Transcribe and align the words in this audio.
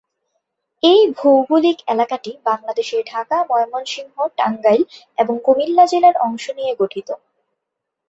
এই 0.83 1.01
ভৌগোলিক 1.17 1.77
এলাকাটি 1.87 2.31
বাংলাদেশের 2.45 3.01
ঢাকা, 3.07 3.37
ময়মনসিংহ, 3.49 4.15
টাঙ্গাইল 4.37 4.81
এবং 5.17 5.35
কুমিল্লা 5.45 5.85
জেলার 5.85 6.15
অংশ 6.19 6.45
নিয়ে 6.57 6.73
গঠিত। 6.79 7.09